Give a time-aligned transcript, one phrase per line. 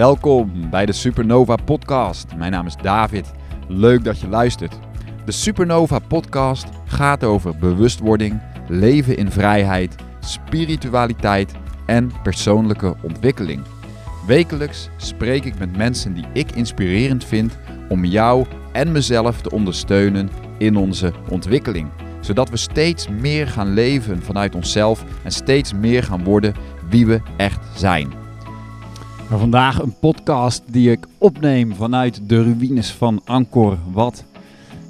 [0.00, 2.36] Welkom bij de Supernova Podcast.
[2.36, 3.32] Mijn naam is David.
[3.68, 4.78] Leuk dat je luistert.
[5.24, 11.52] De Supernova Podcast gaat over bewustwording, leven in vrijheid, spiritualiteit
[11.86, 13.62] en persoonlijke ontwikkeling.
[14.26, 17.58] Wekelijks spreek ik met mensen die ik inspirerend vind
[17.88, 21.88] om jou en mezelf te ondersteunen in onze ontwikkeling.
[22.20, 26.54] Zodat we steeds meer gaan leven vanuit onszelf en steeds meer gaan worden
[26.88, 28.19] wie we echt zijn.
[29.30, 34.24] Maar vandaag een podcast die ik opneem vanuit de ruïnes van Angkor Wat.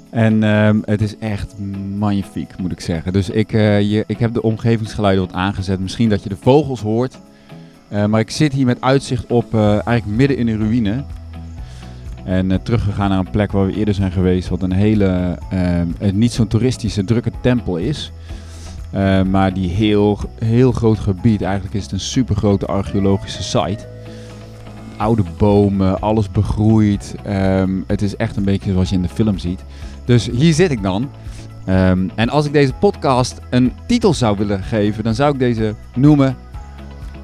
[0.09, 1.55] En ehm, het is echt
[1.97, 3.13] magnifiek, moet ik zeggen.
[3.13, 5.79] Dus ik, je, ik heb de omgevingsgeluiden wat aangezet.
[5.79, 7.17] Misschien dat je de vogels hoort.
[7.89, 11.03] Uh, maar ik zit hier met uitzicht op uh, eigenlijk midden in de ruïne.
[12.23, 14.49] En teruggegaan naar een plek waar we eerder zijn geweest.
[14.49, 18.11] Wat een hele, ehm, niet zo'n toeristische, drukke tempel is.
[19.29, 21.41] maar die heel, heel groot gebied.
[21.41, 23.99] Eigenlijk is het een super grote archeologische site
[25.01, 27.15] oude bomen, alles begroeid.
[27.27, 29.63] Um, het is echt een beetje zoals je in de film ziet.
[30.05, 31.09] Dus hier zit ik dan.
[31.69, 35.75] Um, en als ik deze podcast een titel zou willen geven, dan zou ik deze
[35.95, 36.35] noemen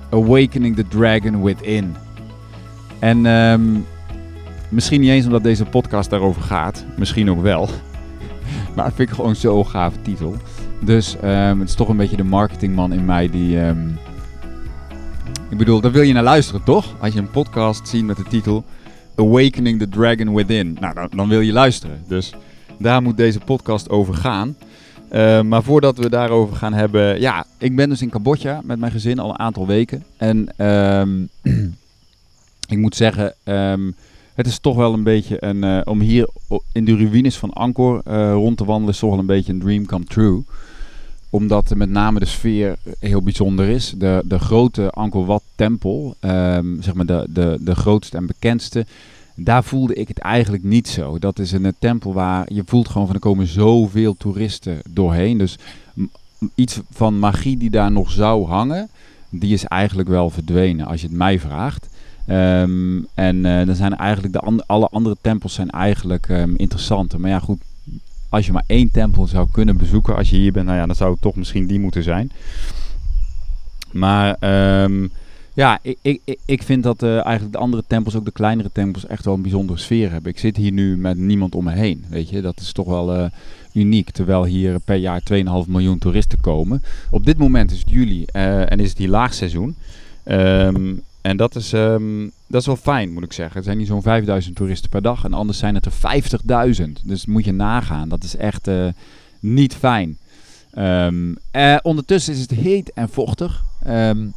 [0.10, 1.96] Awakening the Dragon Within.
[3.00, 3.86] En um,
[4.70, 7.70] misschien niet eens omdat deze podcast daarover gaat, misschien ook wel.
[8.76, 10.36] maar vind ik gewoon zo'n gave titel.
[10.82, 13.60] Dus het is toch een beetje de marketingman in mij die
[15.50, 16.96] ik bedoel, daar wil je naar luisteren, toch?
[17.00, 18.66] Als je een podcast ziet met de titel
[19.16, 20.78] Awakening the Dragon Within.
[20.80, 22.04] Nou, dan, dan wil je luisteren.
[22.08, 22.34] Dus
[22.80, 24.56] daar moet deze podcast over gaan.
[25.12, 27.20] Uh, maar voordat we daarover gaan hebben...
[27.20, 30.04] Ja, ik ben dus in Cambodja met mijn gezin al een aantal weken.
[30.18, 31.30] En um,
[32.74, 33.34] ik moet zeggen...
[33.44, 33.96] Um,
[34.34, 35.64] het is toch wel een beetje een...
[35.64, 36.30] Uh, om hier
[36.72, 38.94] in de ruïnes van Angkor uh, rond te wandelen...
[38.94, 40.44] is toch wel een beetje een dream come true
[41.30, 43.94] omdat met name de sfeer heel bijzonder is.
[43.98, 48.86] De, de grote Angkor Wat tempel, um, zeg maar de, de, de grootste en bekendste,
[49.36, 51.20] daar voelde ik het eigenlijk niet zo.
[51.20, 55.38] Dat is een, een tempel waar je voelt gewoon van er komen zoveel toeristen doorheen.
[55.38, 55.58] Dus
[56.56, 58.90] iets van magie die daar nog zou hangen,
[59.30, 61.88] die is eigenlijk wel verdwenen als je het mij vraagt.
[62.30, 67.20] Um, en uh, dan zijn eigenlijk de alle andere tempels zijn eigenlijk um, interessanter.
[67.20, 67.60] Maar ja, goed,
[68.30, 70.96] als je maar één tempel zou kunnen bezoeken als je hier bent, nou ja, dan
[70.96, 72.32] zou het toch misschien die moeten zijn.
[73.92, 74.38] Maar
[74.84, 75.12] um,
[75.54, 79.06] ja, ik, ik, ik vind dat uh, eigenlijk de andere tempels, ook de kleinere tempels,
[79.06, 80.32] echt wel een bijzondere sfeer hebben.
[80.32, 82.42] Ik zit hier nu met niemand om me heen, weet je.
[82.42, 83.26] Dat is toch wel uh,
[83.74, 86.84] uniek, terwijl hier per jaar 2,5 miljoen toeristen komen.
[87.10, 89.76] Op dit moment is het juli uh, en is het hier laagseizoen.
[90.26, 93.58] Um, en dat is, um, dat is wel fijn, moet ik zeggen.
[93.58, 95.24] Er zijn niet zo'n 5000 toeristen per dag.
[95.24, 96.92] En anders zijn het er 50.000.
[97.04, 98.10] Dus moet je nagaan.
[98.10, 98.88] Dat is echt uh,
[99.40, 100.18] niet fijn.
[100.78, 103.64] Um, uh, ondertussen is het heet en vochtig.
[103.88, 104.34] Um,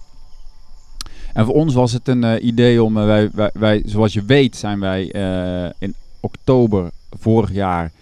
[1.32, 4.56] en voor ons was het een uh, idee om, wij, wij, wij, zoals je weet,
[4.56, 5.02] zijn wij
[5.78, 7.92] in oktober vorig jaar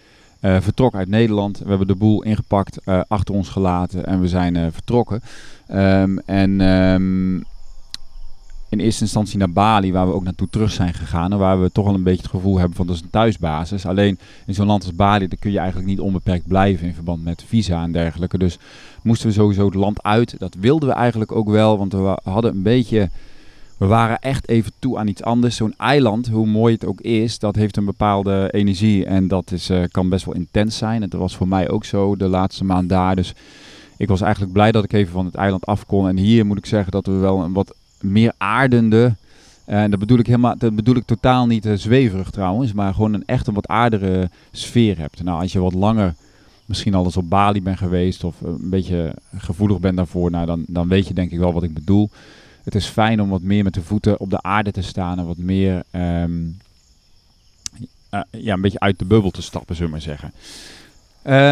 [0.41, 1.59] vertrokken uit Nederland.
[1.59, 5.23] We hebben de boel ingepakt, achter ons gelaten en we zijn vertrokken.
[6.27, 6.61] en
[8.69, 11.33] in eerste instantie naar Bali, waar we ook naartoe terug zijn gegaan.
[11.33, 13.87] En waar we toch al een beetje het gevoel hebben van dat is een thuisbasis.
[13.87, 17.25] Alleen in zo'n land als Bali, daar kun je eigenlijk niet onbeperkt blijven in verband
[17.25, 18.39] met visa en dergelijke.
[18.39, 18.59] Dus
[19.03, 20.35] moesten we sowieso het land uit.
[20.39, 23.09] Dat wilden we eigenlijk ook wel, want we hadden een beetje...
[23.77, 25.57] We waren echt even toe aan iets anders.
[25.57, 29.05] Zo'n eiland, hoe mooi het ook is, dat heeft een bepaalde energie.
[29.05, 31.01] En dat is, uh, kan best wel intens zijn.
[31.01, 33.17] Dat was voor mij ook zo de laatste maand daar.
[33.17, 33.35] Dus
[33.97, 36.09] ik was eigenlijk blij dat ik even van het eiland af kon.
[36.09, 39.15] En hier moet ik zeggen dat we wel een wat meer aardende.
[39.65, 43.13] En dat bedoel ik helemaal, dat bedoel ik totaal niet uh, zweverig trouwens, maar gewoon
[43.13, 45.23] een echt een wat aardere sfeer hebt.
[45.23, 46.15] Nou, als je wat langer
[46.67, 50.65] misschien al eens op Bali bent geweest of een beetje gevoelig bent daarvoor, nou, dan,
[50.67, 52.11] dan weet je denk ik wel wat ik bedoel.
[52.65, 55.27] Het is fijn om wat meer met de voeten op de aarde te staan en
[55.27, 56.25] wat meer uh,
[58.31, 60.33] ja, een beetje uit de bubbel te stappen, zullen we maar zeggen.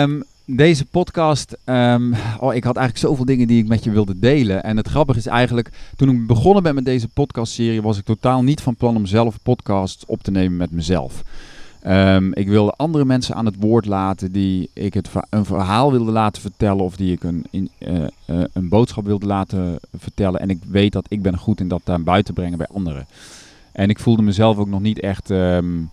[0.03, 4.19] Um, deze podcast, um, oh, ik had eigenlijk zoveel dingen die ik met je wilde
[4.19, 4.63] delen.
[4.63, 8.43] En het grappige is eigenlijk, toen ik begonnen ben met deze podcastserie, was ik totaal
[8.43, 11.23] niet van plan om zelf podcasts op te nemen met mezelf.
[11.87, 16.13] Um, ik wilde andere mensen aan het woord laten die ik het, een verhaal wilde
[16.13, 18.07] laten vertellen of die ik een, uh, uh,
[18.53, 20.41] een boodschap wilde laten vertellen.
[20.41, 23.07] En ik weet dat ik ben goed in dat daar buiten brengen bij anderen.
[23.73, 25.31] En ik voelde mezelf ook nog niet echt...
[25.31, 25.91] Um,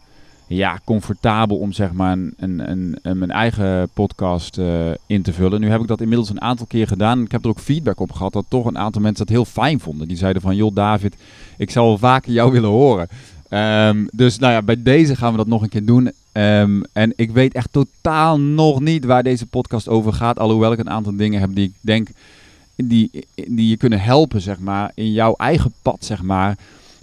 [0.56, 5.34] ja, comfortabel om zeg maar een, een, een, een mijn eigen podcast uh, in te
[5.34, 5.62] vullen.
[5.62, 7.22] Nu heb ik dat inmiddels een aantal keer gedaan.
[7.22, 9.80] Ik heb er ook feedback op gehad dat toch een aantal mensen dat heel fijn
[9.80, 10.08] vonden.
[10.08, 11.16] Die zeiden van, joh David,
[11.58, 13.08] ik zou wel vaker jou willen horen.
[13.50, 16.12] Um, dus nou ja, bij deze gaan we dat nog een keer doen.
[16.34, 20.40] Um, en ik weet echt totaal nog niet waar deze podcast over gaat.
[20.40, 22.08] Alhoewel ik een aantal dingen heb die ik denk,
[22.76, 26.58] die, die je kunnen helpen zeg maar, in jouw eigen pad zeg maar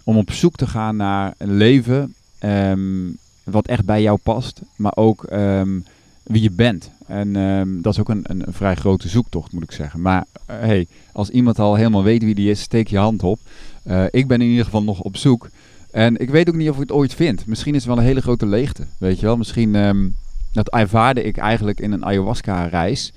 [0.05, 3.08] om op zoek te gaan naar een leven ehm,
[3.44, 5.81] wat echt bij jou past, maar ook ehm,
[6.22, 6.90] wie je bent.
[7.06, 10.00] En ehm, dat is ook een, een, vrij grote zoektocht, moet ik zeggen.
[10.00, 13.38] Maar uh, hey, als iemand al helemaal weet wie die is, steek je hand op.
[13.84, 15.48] Uh, ik ben in ieder geval nog op zoek.
[15.90, 17.46] En ik weet ook niet of ik het ooit vind.
[17.46, 19.37] Misschien is het wel een hele grote leegte, weet je wel.
[19.37, 20.14] Misschien, um,
[20.52, 23.12] dat ervaarde ik eigenlijk in een ayahuasca-reis.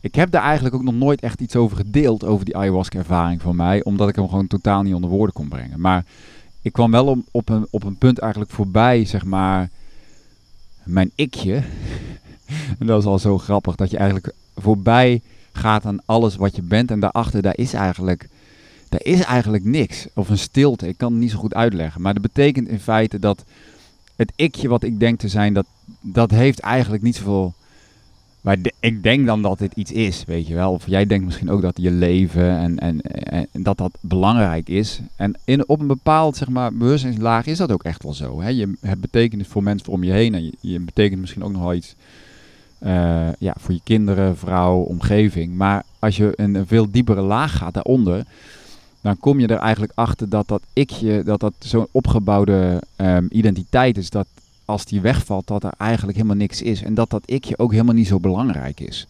[0.00, 3.56] Ik heb daar eigenlijk ook nog nooit echt iets over gedeeld, over die ayahuasca-ervaring van
[3.56, 3.84] mij.
[3.84, 5.80] Omdat ik hem gewoon totaal niet onder woorden kon brengen.
[5.80, 6.04] Maar
[6.64, 9.70] ik kwam wel om, op, een, op een punt eigenlijk voorbij, zeg maar,
[10.84, 11.54] mijn ikje.
[12.78, 15.20] en dat is al zo grappig, dat je eigenlijk voorbij
[15.52, 16.90] gaat aan alles wat je bent.
[16.90, 18.28] En daarachter, daar is eigenlijk,
[18.88, 20.06] daar is eigenlijk niks.
[20.14, 22.02] Of een stilte, ik kan het niet zo goed uitleggen.
[22.02, 23.44] Maar dat betekent in feite dat
[24.16, 25.66] het ikje wat ik denk te zijn, dat,
[26.00, 27.54] dat heeft eigenlijk niet zoveel
[28.44, 30.72] maar ik denk dan dat dit iets is, weet je wel.
[30.72, 33.00] Of jij denkt misschien ook dat je leven en, en,
[33.52, 35.00] en dat dat belangrijk is.
[35.16, 38.40] En in, op een bepaald zeg maar, bewustzijnslaag is dat ook echt wel zo.
[38.40, 38.48] Hè?
[38.48, 40.34] Je hebt betekenis voor mensen om je heen.
[40.34, 41.94] En je, betekent misschien ook nog wel iets
[42.80, 45.54] uh, ja, voor je kinderen, vrouw, omgeving.
[45.54, 48.24] Maar als je in een veel diepere laag gaat daaronder,
[49.00, 53.96] dan kom je er eigenlijk achter dat dat ikje, dat dat zo'n opgebouwde um, identiteit
[53.96, 54.10] is.
[54.10, 54.26] Dat
[54.64, 56.82] als die wegvalt, dat er eigenlijk helemaal niks is.
[56.82, 59.06] En dat dat ikje ook helemaal niet zo belangrijk is.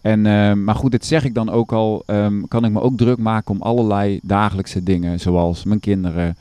[0.00, 2.96] En, uh, maar goed, dit zeg ik dan ook al, um, kan ik me ook
[2.96, 6.36] druk maken om allerlei dagelijkse dingen, zoals mijn kinderen,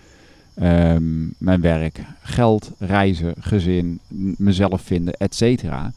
[0.61, 3.99] um, mijn werk, geld, reizen, gezin,
[4.37, 5.91] mezelf vinden, et cetera.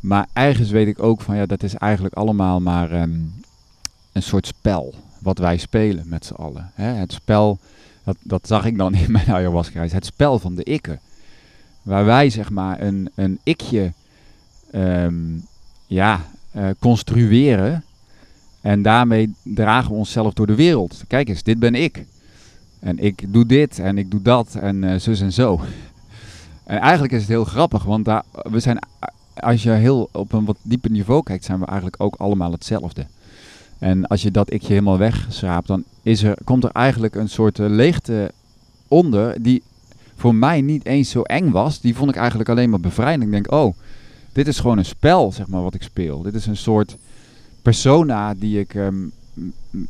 [0.00, 3.32] Maar ergens weet ik ook van, ja, dat is eigenlijk allemaal maar um,
[4.12, 6.70] een soort spel wat wij spelen met z'n allen.
[6.74, 6.92] Hè?
[6.92, 7.58] Het spel,
[8.04, 11.00] dat, dat zag ik dan in mijn ayahuasca-reis, het spel van de ikken
[11.82, 13.92] waar wij zeg maar een, een ikje
[14.74, 15.46] um,
[15.86, 16.20] ja,
[16.56, 17.84] uh, construeren.
[18.60, 21.04] En daarmee dragen we onszelf door de wereld.
[21.06, 22.04] Kijk eens, dit ben ik.
[22.80, 25.60] En ik doe dit en ik doe dat en uh, zus en zo.
[26.64, 28.78] En eigenlijk is het heel grappig, want daar, we zijn,
[29.34, 33.06] als je heel op een wat dieper niveau kijkt, zijn we eigenlijk ook allemaal hetzelfde.
[33.78, 37.58] En als je dat ikje helemaal wegschraapt, dan is er, komt er eigenlijk een soort
[37.58, 38.32] leegte
[38.88, 39.62] onder die
[40.20, 43.22] voor mij niet eens zo eng was, die vond ik eigenlijk alleen maar bevrijdend.
[43.22, 43.74] Ik denk, oh,
[44.32, 46.22] dit is gewoon een spel, zeg maar, wat ik speel.
[46.22, 46.96] Dit is een soort
[47.62, 49.12] persona die ik um,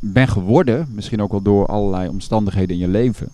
[0.01, 3.29] ben geworden, misschien ook wel door allerlei omstandigheden in je leven.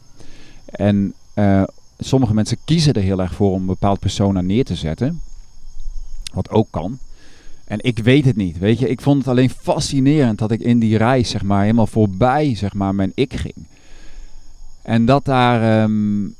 [0.67, 1.63] En uh,
[1.99, 5.21] sommige mensen kiezen er heel erg voor om een bepaald persona neer te zetten,
[6.33, 6.99] wat ook kan.
[7.65, 8.89] En ik weet het niet, weet je.
[8.89, 12.75] Ik vond het alleen fascinerend dat ik in die reis, zeg maar, helemaal voorbij, zeg
[12.75, 13.67] maar, mijn ik ging.
[14.83, 16.35] En dat daar um,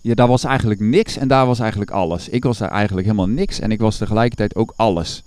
[0.00, 2.28] ja, daar was eigenlijk niks en daar was eigenlijk alles.
[2.28, 5.22] Ik was daar eigenlijk helemaal niks en ik was tegelijkertijd ook alles.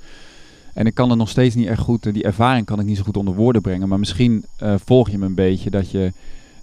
[0.73, 3.03] En ik kan het nog steeds niet echt goed, die ervaring kan ik niet zo
[3.03, 3.87] goed onder woorden brengen.
[3.87, 6.11] Maar misschien uh, volg je me een beetje dat je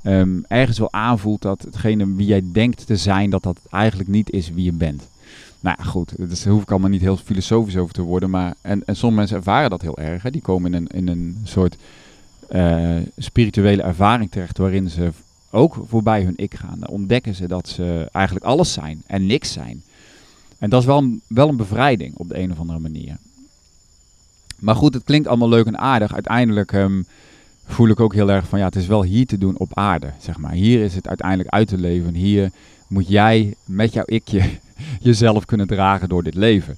[0.03, 4.31] um, ergens wel aanvoelt dat hetgene wie jij denkt te zijn, dat dat eigenlijk niet
[4.31, 5.03] is wie je bent.
[5.61, 8.31] Nou ja, goed, daar hoef ik allemaal niet heel filosofisch over te worden.
[8.31, 10.23] Maar, en, en sommige mensen ervaren dat heel erg.
[10.23, 10.31] Hè.
[10.31, 11.77] Die komen in een, in een soort
[12.51, 15.11] uh, spirituele ervaring terecht waarin ze
[15.55, 16.79] ook voorbij hun ik gaan.
[16.79, 19.83] Dan ontdekken ze dat ze eigenlijk alles zijn en niks zijn.
[20.59, 23.17] En dat is wel een, wel een bevrijding op de een of andere manier.
[24.59, 26.15] Maar goed, het klinkt allemaal leuk en aardig.
[26.15, 27.07] Uiteindelijk um,
[27.67, 30.13] voel ik ook heel erg van ja, het is wel hier te doen op aarde.
[30.21, 30.53] Zeg maar.
[30.53, 32.15] Hier is het uiteindelijk uit te leven.
[32.15, 32.51] Hier
[32.89, 34.43] moet jij met jouw ikje
[35.01, 36.77] jezelf kunnen dragen door dit leven.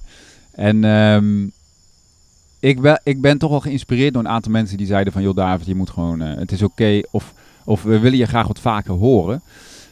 [0.51, 1.51] En um,
[2.59, 5.35] ik, ben, ik ben toch wel geïnspireerd door een aantal mensen die zeiden van joh
[5.35, 7.01] David, je moet gewoon, uh, het is oké.
[7.11, 7.33] Of
[7.67, 9.41] of we willen je graag wat vaker horen.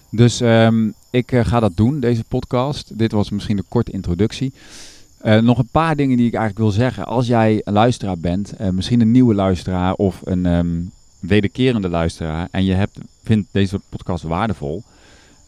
[0.10, 2.98] Dus um, ik uh, ga dat doen, deze podcast.
[2.98, 4.53] Dit was misschien een korte introductie.
[5.24, 7.05] Uh, nog een paar dingen die ik eigenlijk wil zeggen.
[7.05, 12.48] Als jij een luisteraar bent, uh, misschien een nieuwe luisteraar of een um, wederkerende luisteraar,
[12.51, 14.84] en je hebt, vindt deze podcast waardevol,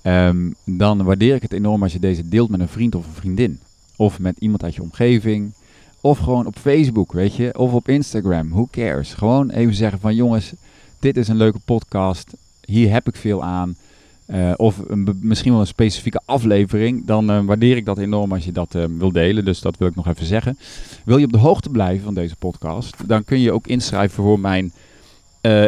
[0.04, 3.14] um, dan waardeer ik het enorm als je deze deelt met een vriend of een
[3.14, 3.60] vriendin.
[3.96, 5.54] Of met iemand uit je omgeving.
[6.02, 7.58] Of gewoon op Facebook, weet je.
[7.58, 8.50] Of op Instagram.
[8.50, 9.14] Who cares?
[9.14, 10.54] Gewoon even zeggen van jongens,
[11.00, 12.34] dit is een leuke podcast,
[12.66, 13.76] hier heb ik veel aan.
[14.28, 18.46] Uh, of een, misschien wel een specifieke aflevering, dan uh, waardeer ik dat enorm als
[18.46, 19.46] je dat uh, wil delen.
[19.46, 20.58] Dus dat wil ik nog even zeggen.
[21.06, 24.40] Wil je op de hoogte blijven van deze podcast, dan kun je ook inschrijven voor
[24.40, 24.72] mijn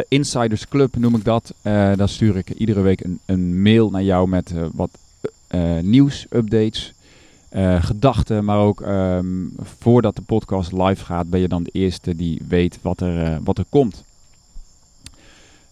[0.08, 1.54] Insiders Club, noem ik dat.
[1.96, 4.90] dan stuur ik iedere week een, een mail naar jou met wat
[5.80, 6.92] nieuws, updates,
[7.80, 8.44] gedachten.
[8.44, 12.78] Maar ook um, voordat de podcast live gaat, ben je dan de eerste die weet
[12.82, 14.04] wat er, wat er komt.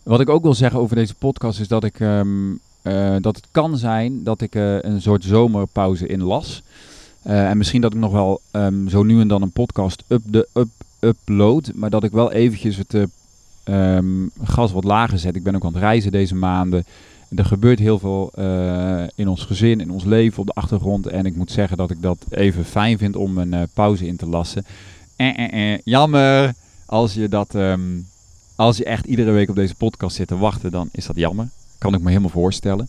[0.08, 3.46] Wat ik ook wil zeggen over deze podcast is dat, ik, um, uh, dat het
[3.50, 6.62] kan zijn dat ik uh, een soort zomerpauze inlas.
[7.26, 10.22] Uh, en misschien dat ik nog wel um, zo nu en dan een podcast up
[10.24, 10.68] de, up,
[11.00, 11.70] upload.
[11.74, 13.08] Maar dat ik wel eventjes het
[13.64, 14.06] ehm,
[14.42, 15.36] gas wat lager zet.
[15.36, 16.84] Ik ben ook aan het reizen deze maanden.
[17.34, 21.06] Er gebeurt heel veel eh, in ons gezin, in ons leven, op de achtergrond.
[21.06, 24.26] En ik moet zeggen dat ik dat even fijn vind om een pauze in te
[24.26, 24.64] lassen.
[25.16, 26.54] Eh, eh, eh, jammer.
[26.86, 27.80] Als je, dat, ehm,
[28.58, 31.48] als je echt iedere week op deze podcast zit te wachten, dan is dat jammer.
[31.78, 32.88] Kan ik me helemaal voorstellen.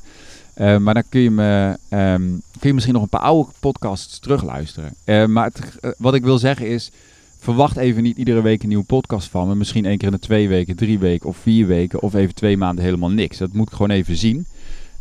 [0.58, 4.20] Uh, maar dan kun je, me, um, kun je misschien nog een paar oude podcasts
[4.20, 4.94] terugluisteren.
[5.06, 6.92] Uh, maar het, wat ik wil zeggen is,
[7.40, 9.56] verwacht even niet iedere week een nieuwe podcast van me.
[9.56, 12.02] Misschien één keer in de twee weken, drie weken of vier weken.
[12.02, 13.38] Of even twee maanden helemaal niks.
[13.38, 14.46] Dat moet ik gewoon even zien.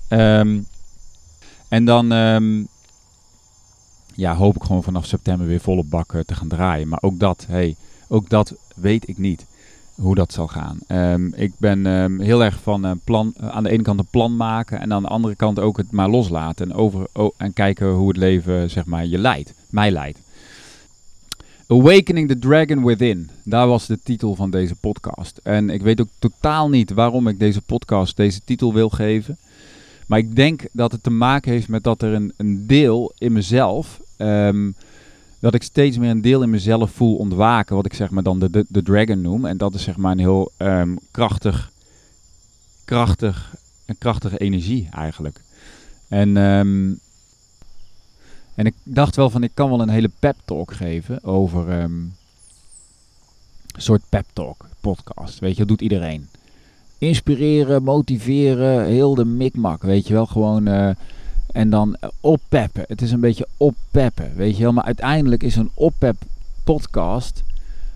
[0.09, 0.67] Um,
[1.69, 2.69] en dan um,
[4.15, 6.89] ja, hoop ik gewoon vanaf september weer volop bak te gaan draaien.
[6.89, 7.77] Maar ook dat, hey,
[8.09, 9.47] ook dat weet ik niet.
[10.01, 10.79] Hoe dat zal gaan.
[10.89, 14.07] Um, ik ben um, heel erg van uh, plan, uh, aan de ene kant een
[14.11, 17.89] plan maken en aan de andere kant ook het maar loslaten en, over, en kijken
[17.89, 20.19] hoe het leven zeg maar, je leidt, mij leidt.
[21.67, 23.31] Awakening the Dragon Within.
[23.45, 25.41] Daar was de titel van deze podcast.
[25.43, 29.39] En ik weet ook totaal niet waarom ik deze podcast deze titel wil geven.
[30.07, 33.33] Maar ik denk dat het te maken heeft met dat er een, een deel in
[33.33, 34.01] mezelf.
[34.19, 34.75] Um,
[35.41, 37.77] dat ik steeds meer een deel in mezelf voel ontwaken.
[37.77, 39.45] Wat ik zeg maar dan de, de, de dragon noem.
[39.45, 41.71] En dat is zeg maar een heel um, krachtig,
[42.85, 43.55] krachtig,
[43.87, 45.41] een krachtige energie eigenlijk.
[46.09, 47.01] En um,
[48.59, 52.15] en ik dacht wel van, ik kan wel een hele pep talk geven over um,
[53.75, 55.39] een soort pep talk podcast.
[55.39, 56.29] Weet je, dat doet iedereen.
[56.99, 60.27] Inspireren, motiveren, heel de mikmak, weet je wel.
[60.27, 60.91] Gewoon, uh,
[61.53, 62.85] en dan oppeppen.
[62.87, 64.73] Het is een beetje oppeppen, weet je wel.
[64.73, 66.17] Maar uiteindelijk is een oppep
[66.65, 67.43] podcast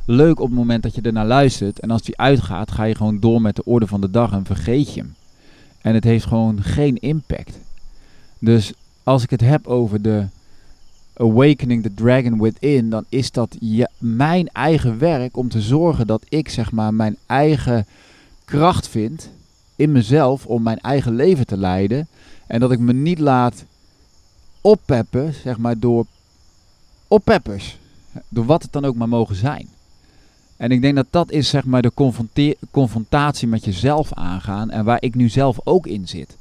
[0.05, 1.81] leuk op het moment dat je ernaar luistert.
[1.81, 4.45] En als die uitgaat, ga je gewoon door met de orde van de dag en
[4.45, 5.15] vergeet je hem.
[5.81, 7.59] En het heeft gewoon geen impact.
[8.39, 10.27] Dus als ik het heb over de
[11.17, 16.23] Awakening the Dragon Within, dan is dat ja, mijn eigen werk om te zorgen dat
[16.29, 17.87] ik zeg maar mijn eigen
[18.45, 19.31] kracht vind
[19.77, 22.09] in mezelf om mijn eigen leven te leiden.
[22.53, 23.65] En dat ik me niet laat
[24.61, 26.07] oppeppen, zeg maar, door
[27.09, 27.79] oppeppers.
[28.29, 29.69] Door wat het dan ook maar mogen zijn.
[30.57, 31.93] En ik denk dat dat is zeg maar de
[32.71, 36.37] confrontatie met jezelf aangaan en waar ik nu zelf ook in zit.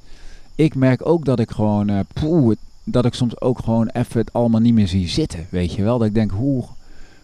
[0.56, 2.08] Ik merk ook dat ik gewoon, het,
[2.84, 5.48] dat ik soms ook gewoon even het allemaal niet meer zie zitten.
[5.50, 5.98] Weet je wel?
[5.98, 6.63] Dat ik denk, hoe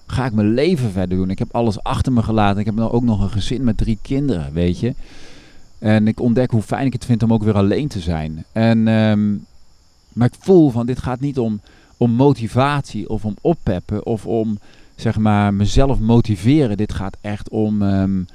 [0.05, 1.29] ga ik mijn leven verder doen?
[1.29, 2.59] Ik heb alles achter me gelaten.
[2.59, 4.93] Ik heb nou ook nog een gezin met drie kinderen, weet je.
[5.79, 8.43] En ik ontdek hoe fijn ik het vind om ook weer alleen te zijn.
[8.51, 9.45] En, um,
[10.13, 11.61] maar ik voel van, dit gaat niet om,
[11.97, 14.59] om motivatie of om oppeppen of om,
[14.95, 16.77] zeg maar, mezelf motiveren.
[16.77, 17.81] Dit gaat echt om...
[17.81, 18.27] Um,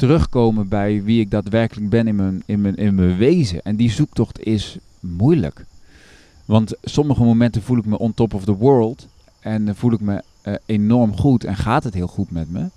[0.00, 3.62] terugkomen bij wie ik daadwerkelijk ben in mijn, in, mijn, in mijn wezen.
[3.62, 5.64] En die zoektocht is moeilijk.
[6.44, 9.06] Want sommige momenten voel ik me on top of the world.
[9.40, 12.68] En voel ik me uh, enorm goed en gaat het heel goed met me.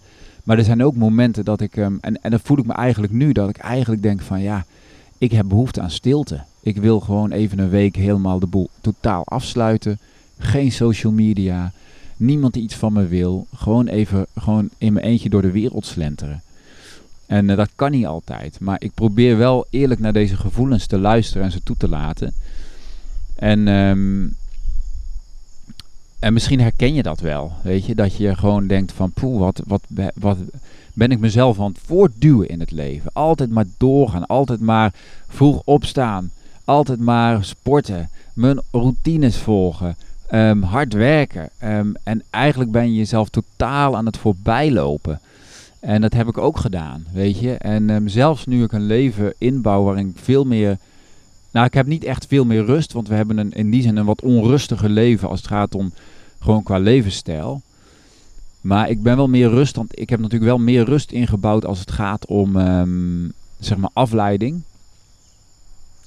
[0.44, 3.14] Maar er zijn ook momenten dat ik, um, en, en dan voel ik me eigenlijk
[3.14, 4.66] nu, dat ik eigenlijk denk van ja,
[5.18, 6.42] ik heb behoefte aan stilte.
[6.62, 10.00] Ik wil gewoon even een week helemaal de boel totaal afsluiten.
[10.38, 11.72] Geen social media.
[12.18, 13.48] Niemand die iets van me wil.
[13.56, 16.42] Gewoon even gewoon in mijn eentje door de wereld slenteren.
[17.26, 18.60] En uh, dat kan niet altijd.
[18.60, 22.34] Maar ik probeer wel eerlijk naar deze gevoelens te luisteren en ze toe te laten.
[23.36, 24.36] En, um,
[26.24, 29.62] en misschien herken je dat wel, weet je, dat je gewoon denkt van, poeh, wat,
[29.68, 29.82] wat,
[30.16, 30.38] wat
[30.94, 33.10] ben ik mezelf aan het voortduwen in het leven.
[33.14, 34.94] Altijd maar doorgaan, altijd maar
[35.28, 36.32] vroeg opstaan,
[36.66, 39.96] altijd maar sporten, mijn routines volgen,
[40.32, 41.50] um, hard werken.
[41.64, 45.20] Um, en eigenlijk ben je jezelf totaal aan het voorbijlopen.
[45.80, 47.54] En dat heb ik ook gedaan, weet je.
[47.54, 50.78] En um, zelfs nu ik een leven inbouw waarin veel meer
[51.54, 53.98] nou, ik heb niet echt veel meer rust, want we hebben een, in die zin
[53.98, 55.94] een wat onrustiger leven als het gaat om
[56.40, 57.62] gewoon qua levensstijl.
[58.62, 61.80] Maar ik ben wel meer rust, want ik heb natuurlijk wel meer rust ingebouwd als
[61.80, 64.62] het gaat om, um, zeg maar, afleiding.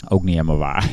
[0.08, 0.90] Ook niet helemaal waar.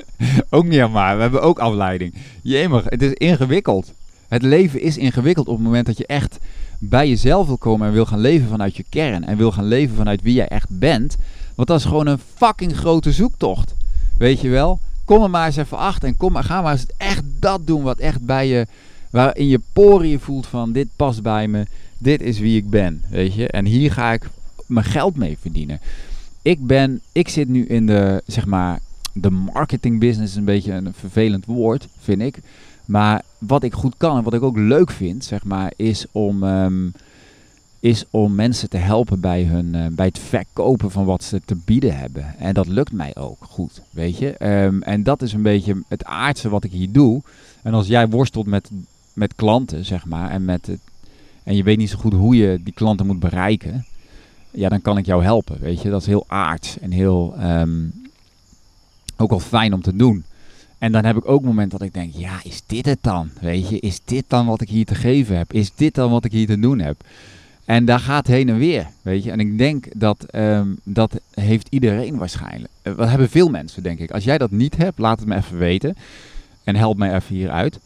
[0.50, 1.16] ook niet helemaal waar.
[1.16, 2.14] We hebben ook afleiding.
[2.42, 3.92] Jemig, het is ingewikkeld.
[4.28, 6.38] Het leven is ingewikkeld op het moment dat je echt
[6.78, 9.24] bij jezelf wil komen en wil gaan leven vanuit je kern.
[9.24, 11.16] En wil gaan leven vanuit wie jij echt bent.
[11.54, 13.74] Want dat is gewoon een fucking grote zoektocht.
[14.18, 14.78] Weet je wel?
[15.04, 17.82] Kom er maar eens even achter en kom maar, ga maar eens echt dat doen
[17.82, 18.66] wat echt bij je,
[19.10, 21.66] waarin je poriën voelt van dit past bij me,
[21.98, 23.48] dit is wie ik ben, weet je?
[23.48, 24.28] En hier ga ik
[24.66, 25.80] mijn geld mee verdienen.
[26.42, 28.80] Ik ben, ik zit nu in de, zeg maar,
[29.12, 32.38] de marketing business is een beetje een vervelend woord, vind ik.
[32.84, 36.42] Maar wat ik goed kan en wat ik ook leuk vind, zeg maar, is om
[36.42, 36.92] um,
[37.80, 41.56] is om mensen te helpen bij, hun, uh, bij het verkopen van wat ze te
[41.64, 42.34] bieden hebben.
[42.38, 44.46] En dat lukt mij ook goed, weet je.
[44.64, 47.22] Um, en dat is een beetje het aardse wat ik hier doe.
[47.62, 48.70] En als jij worstelt met,
[49.12, 50.80] met klanten, zeg maar, en, met het,
[51.42, 53.84] en je weet niet zo goed hoe je die klanten moet bereiken.
[54.50, 55.60] ja, dan kan ik jou helpen.
[55.60, 57.84] Weet je, dat is heel aards en heel ehm,
[59.16, 60.24] ook wel fijn om te doen.
[60.78, 63.30] En dan heb ik ook momenten dat ik denk, ja, is dit het dan?
[63.40, 65.52] Weet je, is dit dan wat ik hier te geven heb?
[65.52, 67.04] Is dit dan wat ik hier te doen heb?
[67.66, 69.30] En daar gaat heen en weer, weet je.
[69.30, 72.72] En ik denk dat ehm, dat heeft iedereen waarschijnlijk.
[72.82, 74.10] Dat eh, hebben veel mensen, denk ik.
[74.10, 75.96] Als jij dat niet hebt, laat het me even weten.
[76.64, 77.78] En help mij even hieruit.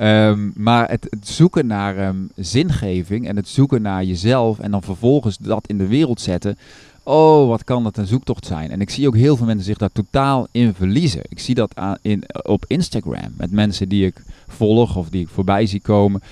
[0.00, 5.36] Um, maar het, zoeken naar um, zingeving en het zoeken naar jezelf en dan vervolgens
[5.38, 6.58] dat in de wereld zetten.
[7.02, 8.70] Oh, wat kan dat een zoektocht zijn?
[8.70, 11.22] En ik zie ook heel veel mensen zich daar totaal in verliezen.
[11.28, 15.28] Ik zie dat aan, in, op Instagram met mensen die ik volg of die ik
[15.28, 16.22] voorbij zie komen.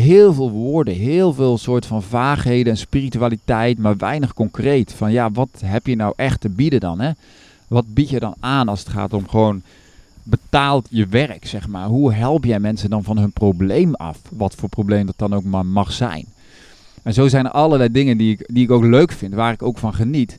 [0.00, 4.92] Heel veel woorden, heel veel soort van vaagheden en spiritualiteit, maar weinig concreet.
[4.92, 7.00] Van ja, wat heb je nou echt te bieden dan?
[7.00, 7.10] Hè?
[7.68, 9.62] Wat bied je dan aan als het gaat om gewoon
[10.22, 11.86] betaald je werk, zeg maar?
[11.86, 14.18] Hoe help jij mensen dan van hun probleem af?
[14.30, 16.26] Wat voor probleem dat dan ook maar mag zijn.
[17.02, 19.62] En zo zijn er allerlei dingen die ik, die ik ook leuk vind, waar ik
[19.62, 20.38] ook van geniet.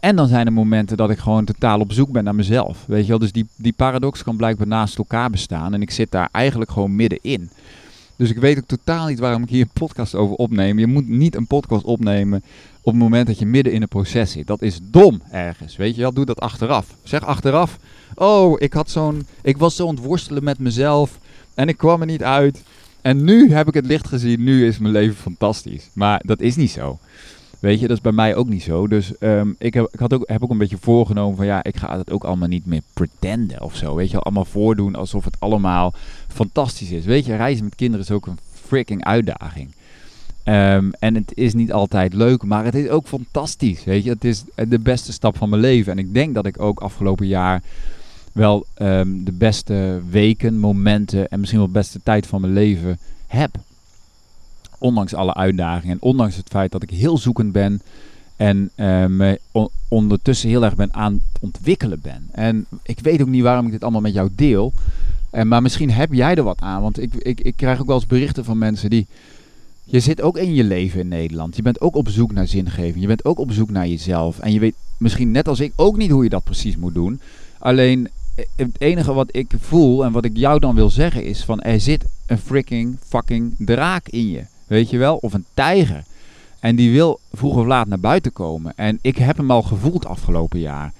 [0.00, 2.84] En dan zijn er momenten dat ik gewoon totaal op zoek ben naar mezelf.
[2.86, 5.74] Weet je wel, dus die, die paradox kan blijkbaar naast elkaar bestaan.
[5.74, 7.50] En ik zit daar eigenlijk gewoon middenin.
[8.20, 10.78] Dus ik weet ook totaal niet waarom ik hier een podcast over opneem.
[10.78, 12.42] Je moet niet een podcast opnemen
[12.80, 14.46] op het moment dat je midden in een proces zit.
[14.46, 15.76] Dat is dom ergens.
[15.76, 16.94] Weet je wel, doe dat achteraf.
[17.02, 17.78] Zeg achteraf,
[18.14, 21.18] oh, ik, had zo'n, ik was zo ontworstelen met mezelf
[21.54, 22.62] en ik kwam er niet uit.
[23.00, 25.88] En nu heb ik het licht gezien, nu is mijn leven fantastisch.
[25.92, 26.98] Maar dat is niet zo.
[27.60, 28.88] Weet je, dat is bij mij ook niet zo.
[28.88, 31.76] Dus um, ik, heb, ik had ook, heb ook een beetje voorgenomen van ja, ik
[31.76, 33.94] ga het ook allemaal niet meer pretenden of zo.
[33.94, 35.92] Weet je, allemaal voordoen alsof het allemaal
[36.28, 37.04] fantastisch is.
[37.04, 39.68] Weet je, reizen met kinderen is ook een freaking uitdaging.
[40.44, 43.84] Um, en het is niet altijd leuk, maar het is ook fantastisch.
[43.84, 45.92] Weet je, het is de beste stap van mijn leven.
[45.92, 47.62] En ik denk dat ik ook afgelopen jaar
[48.32, 52.98] wel um, de beste weken, momenten en misschien wel de beste tijd van mijn leven
[53.26, 53.50] heb.
[54.80, 57.82] Ondanks alle uitdagingen en ondanks het feit dat ik heel zoekend ben
[58.36, 59.40] en uh, me
[59.88, 62.28] ondertussen heel erg ben aan het ontwikkelen ben.
[62.32, 64.72] En ik weet ook niet waarom ik dit allemaal met jou deel.
[65.30, 66.82] En, maar misschien heb jij er wat aan.
[66.82, 69.06] Want ik, ik, ik krijg ook wel eens berichten van mensen die.
[69.84, 71.56] Je zit ook in je leven in Nederland.
[71.56, 73.00] Je bent ook op zoek naar zingeving.
[73.00, 74.38] Je bent ook op zoek naar jezelf.
[74.38, 77.20] En je weet misschien net als ik ook niet hoe je dat precies moet doen.
[77.58, 78.08] Alleen
[78.56, 81.80] het enige wat ik voel en wat ik jou dan wil zeggen is van er
[81.80, 84.44] zit een freaking fucking draak in je.
[84.70, 85.16] Weet je wel?
[85.16, 86.04] Of een tijger.
[86.60, 88.72] En die wil vroeg of laat naar buiten komen.
[88.76, 90.92] En ik heb hem al gevoeld afgelopen jaar.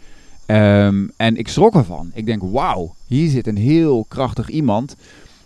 [0.47, 2.11] Um, en ik schrok ervan.
[2.15, 4.97] Ik denk, wauw, hier zit een heel krachtig iemand.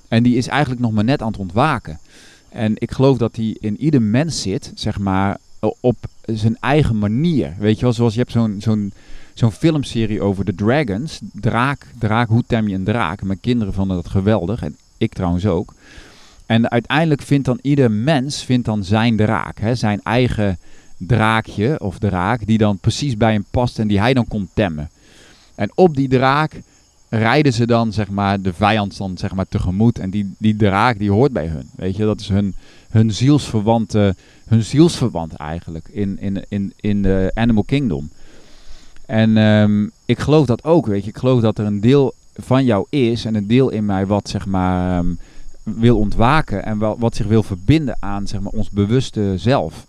[0.08, 1.98] En die is eigenlijk nog maar net aan het ontwaken.
[2.48, 5.38] En ik geloof dat die in ieder mens zit, zeg maar,
[5.80, 7.54] op zijn eigen manier.
[7.58, 8.92] Weet je wel, zoals je hebt zo'n zo'n
[9.34, 11.20] zo'n filmserie over de dragons.
[11.32, 13.22] Draak, draak, hoe tem je een draak?
[13.22, 14.62] Mijn kinderen vonden dat geweldig.
[14.62, 15.74] En ik trouwens ook.
[16.46, 19.58] En uiteindelijk vindt dan ieder mens vindt dan zijn draak.
[19.58, 19.74] Hè?
[19.74, 20.58] Zijn eigen
[20.96, 24.90] draakje of draak die dan precies bij hem past en die hij dan kon temmen.
[25.54, 26.60] En op die draak
[27.08, 30.98] rijden ze dan zeg maar de vijand dan zeg maar tegemoet en die, die draak
[30.98, 31.68] die hoort bij hun.
[31.76, 32.54] Weet je, dat is hun,
[32.90, 34.14] hun zielsverwante,
[34.48, 38.10] hun zielsverwant eigenlijk in, in, in, in de Animal Kingdom.
[39.06, 41.10] En um, ik geloof dat ook, weet je.
[41.10, 44.28] Ik geloof dat er een deel van jou is en een deel in mij wat
[44.28, 45.18] zeg maar um,
[45.64, 49.86] wil ontwaken en wat zich wil verbinden aan zeg maar ons bewuste zelf.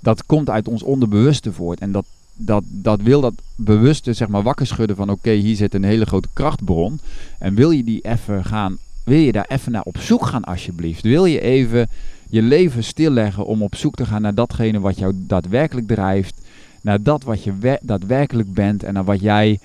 [0.00, 4.42] Dat komt uit ons onderbewuste voort en dat, dat, dat wil dat bewuste zeg maar
[4.42, 6.98] wakker schudden van oké, hier zit een hele grote krachtbron
[7.38, 11.02] en wil je die even gaan, wil je daar even naar op zoek gaan alsjeblieft.
[11.02, 11.88] Wil je even
[12.28, 16.34] je leven stilleggen om op zoek te gaan naar datgene wat jou daadwerkelijk drijft
[16.80, 19.58] naar dat wat je daadwerkelijk bent en naar wat jij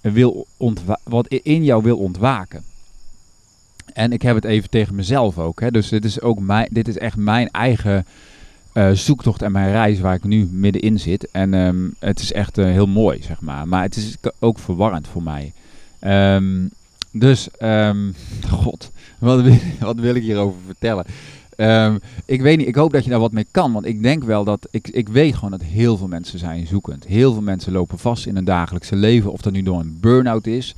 [0.00, 0.46] wil
[1.02, 2.62] wat in jou wil ontwaken.
[3.92, 5.60] En ik heb het even tegen mezelf ook.
[5.60, 5.70] Hè.
[5.70, 8.06] Dus dit is, ook mijn, dit is echt mijn eigen
[8.74, 11.30] uh, zoektocht en mijn reis waar ik nu middenin zit.
[11.30, 13.68] En um, het is echt uh, heel mooi, zeg maar.
[13.68, 15.52] Maar het is ook verwarrend voor mij.
[16.36, 16.70] Um,
[17.10, 18.14] dus, um,
[18.62, 21.04] god, wat wil, wat wil ik hierover vertellen?
[22.24, 23.72] Ik weet niet, ik hoop dat je daar wat mee kan.
[23.72, 27.04] Want ik denk wel dat, ik, ik weet gewoon dat heel veel mensen zijn zoekend.
[27.04, 29.32] Heel veel mensen lopen vast in hun dagelijkse leven.
[29.32, 30.74] Of dat nu door een burn-out is.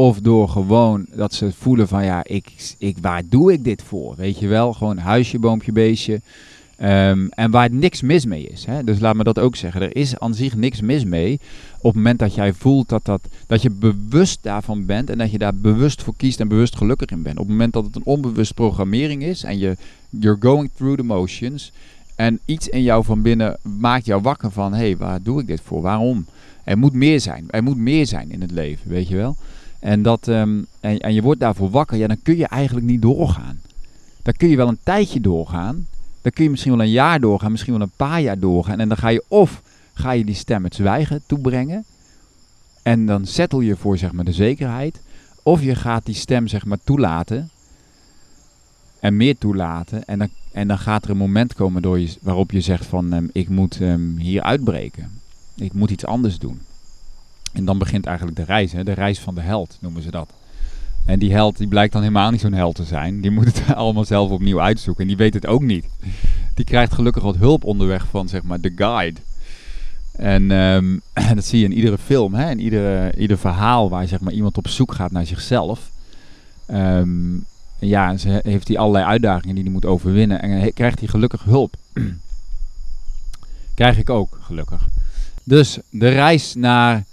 [0.00, 4.14] Of door gewoon dat ze voelen van ja, ik, ik, waar doe ik dit voor?
[4.16, 6.20] Weet je wel, gewoon huisje, boompje, beestje.
[6.82, 8.64] Um, en waar niks mis mee is.
[8.64, 8.84] Hè?
[8.84, 9.82] Dus laat me dat ook zeggen.
[9.82, 11.40] Er is aan zich niks mis mee.
[11.76, 15.10] Op het moment dat jij voelt dat, dat, dat je bewust daarvan bent.
[15.10, 17.38] En dat je daar bewust voor kiest en bewust gelukkig in bent.
[17.38, 19.44] Op het moment dat het een onbewust programmering is.
[19.44, 19.76] En je
[20.10, 21.72] you're going through the motions.
[22.16, 24.72] En iets in jou van binnen maakt jou wakker van.
[24.72, 25.82] Hé, hey, waar doe ik dit voor?
[25.82, 26.26] Waarom?
[26.64, 27.44] Er moet meer zijn.
[27.50, 28.90] Er moet meer zijn in het leven.
[28.90, 29.36] Weet je wel?
[29.80, 31.96] En, dat, um, en, en je wordt daarvoor wakker.
[31.96, 33.60] Ja, dan kun je eigenlijk niet doorgaan.
[34.22, 35.86] Dan kun je wel een tijdje doorgaan
[36.22, 38.80] dan kun je misschien wel een jaar doorgaan, misschien wel een paar jaar doorgaan.
[38.80, 39.62] En dan ga je of
[39.92, 41.84] ga je die stem het zwijgen toebrengen.
[42.82, 45.00] En dan settle je voor zeg maar, de zekerheid.
[45.42, 47.50] Of je gaat die stem zeg maar, toelaten.
[49.00, 50.04] En meer toelaten.
[50.04, 53.26] En dan, en dan gaat er een moment komen je, waarop je zegt van ehm,
[53.32, 55.20] ik moet ehm, hier uitbreken.
[55.56, 56.60] Ik moet iets anders doen.
[57.52, 58.72] En dan begint eigenlijk de reis.
[58.72, 58.84] Hè?
[58.84, 60.32] De reis van de held noemen ze dat.
[61.06, 63.20] En die held die blijkt dan helemaal niet zo'n held te zijn.
[63.20, 65.02] Die moet het allemaal zelf opnieuw uitzoeken.
[65.02, 65.84] En die weet het ook niet.
[66.54, 69.20] Die krijgt gelukkig wat hulp onderweg van zeg maar de guide.
[70.12, 70.98] En ehm,
[71.34, 72.50] dat zie je in iedere film, hè?
[72.50, 75.90] in iedere, ieder verhaal waar zeg maar, iemand op zoek gaat naar zichzelf.
[76.66, 77.36] Ehm,
[77.78, 80.42] ja, ze heeft hij allerlei uitdagingen die hij moet overwinnen.
[80.42, 81.76] En krijgt hij gelukkig hulp.
[83.74, 84.88] Krijg ik ook, gelukkig.
[85.44, 87.04] Dus de reis naar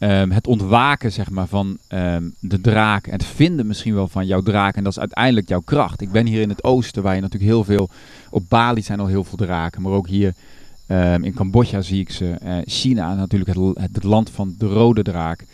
[0.00, 3.06] Ehm, het ontwaken zeg maar, van ehm, de draak.
[3.06, 4.76] Het vinden misschien wel van jouw draak.
[4.76, 6.00] En dat is uiteindelijk jouw kracht.
[6.00, 7.88] Ik ben hier in het oosten, waar je natuurlijk heel veel.
[8.30, 9.82] Op Bali zijn al heel veel draken.
[9.82, 10.34] Maar ook hier
[10.88, 12.38] um, in Cambodja zie ik ze.
[12.44, 15.44] Uh, China natuurlijk het, het, land van de rode draak.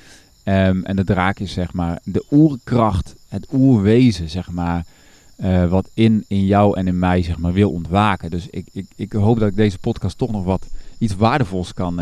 [0.43, 4.85] en de draak is zeg maar de oerkracht, het oerwezen, zeg maar.
[5.37, 8.31] Uh, wat in, in jou en in mij zeg maar, wil ontwaken.
[8.31, 10.67] Dus ik, ik, ik hoop dat ik deze podcast toch nog wat
[10.99, 12.01] iets waardevols kan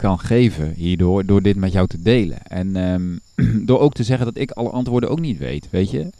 [0.00, 2.42] kan geven hierdoor, door dit met jou te delen.
[2.42, 3.16] En ehm,
[3.66, 6.10] door ook te zeggen dat ik alle antwoorden ook niet weet, weet je.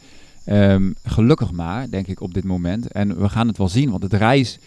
[0.45, 2.87] Um, gelukkig maar, denk ik op dit moment.
[2.87, 4.59] En we gaan het wel zien, want het reis...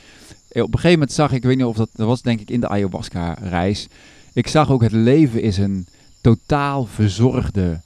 [0.49, 2.51] Op een gegeven moment zag ik, ik weet niet of dat, dat was denk ik
[2.51, 3.89] in de ayahuasca-reis.
[4.33, 5.87] Ik zag ook het leven is een
[6.21, 7.81] totaal verzorgde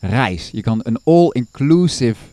[0.00, 0.50] reis.
[0.52, 2.24] Je kan een all-inclusive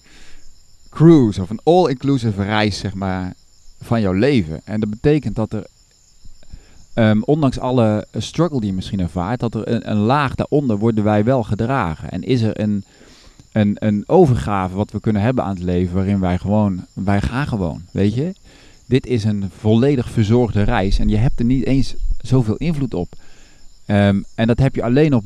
[0.89, 3.33] cruise of een all-inclusive reis, zeg maar,
[3.81, 4.61] van jouw leven.
[4.63, 5.67] En dat betekent dat er
[6.95, 11.23] Um, ondanks alle struggle die je misschien ervaart, dat er een, laag daaronder worden wij
[11.23, 12.11] wel gedragen.
[12.11, 12.83] En is er een,
[13.51, 17.47] een, een overgave wat we kunnen hebben aan het leven, waarin wij gewoon, wij gaan
[17.47, 18.33] gewoon, weet je.
[18.85, 23.13] Dit is een volledig verzorgde reis en je hebt er niet eens zoveel invloed op.
[23.87, 25.23] Um, en dat heb je alleen op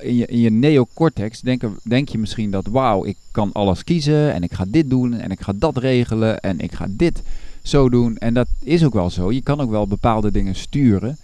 [0.00, 1.40] in je, in je neocortex.
[1.40, 5.14] Denk, denk je misschien dat, wauw, ik kan alles kiezen en ik ga dit doen
[5.14, 7.22] en ik ga dat regelen en ik ga dit
[7.68, 8.16] zo doen.
[8.16, 9.32] En dat is ook wel zo.
[9.32, 11.18] Je kan ook wel bepaalde dingen sturen.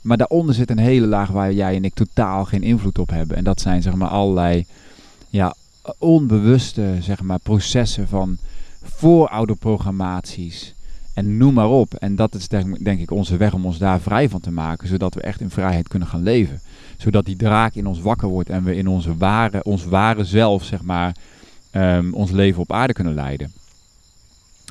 [0.00, 3.36] Maar daaronder zit een hele laag waar jij en ik totaal geen invloed op hebben.
[3.36, 4.66] En dat zijn zeg maar allerlei
[5.28, 5.54] ja,
[5.98, 8.36] onbewuste zeg maar, processen van
[8.82, 10.74] voorouderprogrammaties.
[11.14, 11.94] En noem maar op.
[11.94, 14.88] En dat is denk, ik onze weg om ons daar vrij van te maken.
[14.88, 16.60] Zodat we echt in vrijheid kunnen gaan leven.
[16.96, 20.64] Zodat die draak in ons wakker wordt en we in onze ware, ons ware zelf,
[20.64, 21.16] zeg maar,
[21.72, 23.52] um, ons leven op aarde kunnen leiden.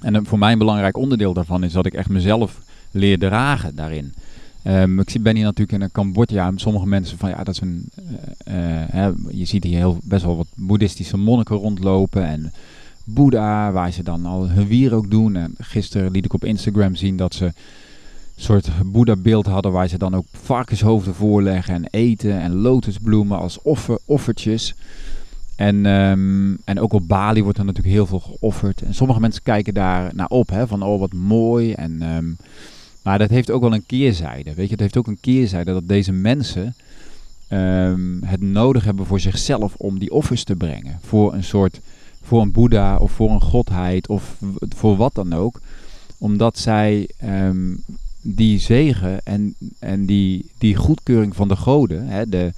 [0.01, 4.13] En voor mij een belangrijk onderdeel daarvan is dat ik echt mezelf leer dragen daarin.
[4.67, 6.51] Um, ik ben hier natuurlijk in Cambodja.
[6.55, 7.89] Sommige mensen van ja, dat is een.
[8.47, 12.25] Uh, uh, je ziet hier heel, best wel wat boeddhistische monniken rondlopen.
[12.25, 12.53] En
[13.03, 15.35] Boeddha, waar ze dan al hun wier ook doen.
[15.35, 17.53] En gisteren liet ik op Instagram zien dat ze een
[18.35, 19.71] soort Boeddha-beeld hadden.
[19.71, 22.41] Waar ze dan ook varkenshoofden voorleggen en eten.
[22.41, 24.75] En lotusbloemen als offer, offertjes.
[25.55, 28.81] En, um, en ook op Bali wordt er natuurlijk heel veel geofferd.
[28.81, 31.73] En sommige mensen kijken daar naar op, hè, van oh wat mooi.
[31.73, 32.37] En, um,
[33.01, 34.53] maar dat heeft ook wel een keerzijde.
[34.53, 36.75] Weet je, het heeft ook een keerzijde dat deze mensen
[37.49, 40.99] um, het nodig hebben voor zichzelf om die offers te brengen.
[41.01, 41.79] Voor een soort,
[42.21, 44.37] voor een boeddha of voor een godheid of
[44.75, 45.59] voor wat dan ook.
[46.17, 47.09] Omdat zij
[48.21, 52.53] die zegen en, en die, die goedkeuring van de goden, hè, de,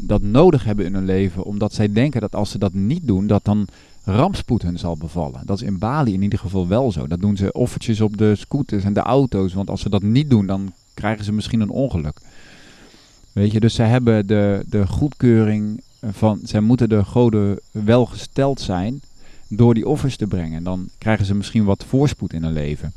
[0.00, 3.26] dat nodig hebben in hun leven, omdat zij denken dat als ze dat niet doen,
[3.26, 3.66] dat dan
[4.04, 5.40] rampspoed hun zal bevallen.
[5.44, 7.06] Dat is in Bali in ieder geval wel zo.
[7.06, 10.30] Dat doen ze offertjes op de scooters en de auto's, want als ze dat niet
[10.30, 12.20] doen, dan krijgen ze misschien een ongeluk.
[13.32, 18.60] Weet je, dus zij hebben de, de goedkeuring van, zij moeten de goden wel gesteld
[18.60, 19.00] zijn
[19.48, 20.62] door die offers te brengen.
[20.62, 22.92] Dan krijgen ze misschien wat voorspoed in hun leven.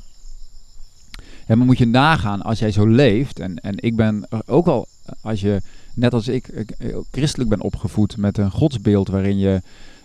[1.45, 4.87] En maar moet je nagaan, als jij zo leeft, en, en ik ben ook al,
[5.21, 5.61] als je
[5.93, 9.61] net als ik, eh, christelijk ben opgevoed met een godsbeeld waarin je